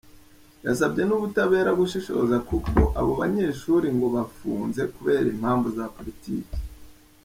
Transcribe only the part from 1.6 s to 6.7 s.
gushishoza kuko abo banyeshuri ngo bafunze kubera impamvu za politiki.